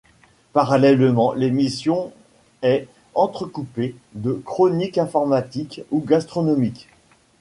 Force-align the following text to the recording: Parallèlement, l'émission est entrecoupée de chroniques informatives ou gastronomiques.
Parallèlement, 0.53 1.31
l'émission 1.33 2.11
est 2.63 2.87
entrecoupée 3.13 3.93
de 4.15 4.33
chroniques 4.43 4.97
informatives 4.97 5.83
ou 5.91 6.01
gastronomiques. 6.01 6.87